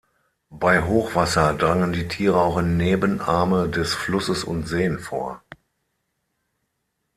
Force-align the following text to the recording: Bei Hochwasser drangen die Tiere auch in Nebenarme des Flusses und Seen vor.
Bei 0.49 0.81
Hochwasser 0.81 1.53
drangen 1.53 1.93
die 1.93 2.07
Tiere 2.07 2.41
auch 2.41 2.57
in 2.57 2.75
Nebenarme 2.75 3.69
des 3.69 3.93
Flusses 3.93 4.43
und 4.43 4.67
Seen 4.67 4.97
vor. 4.97 5.43